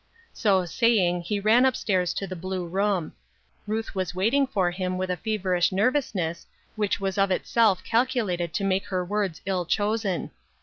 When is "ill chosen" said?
9.45-10.31